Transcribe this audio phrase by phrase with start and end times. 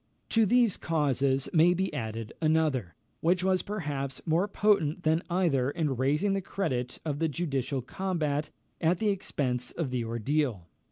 [0.29, 5.95] To these causes may be added another, which was perhaps more potent than either in
[5.95, 8.49] raising the credit of the judicial combat
[8.81, 10.65] at the expense of the ordeal.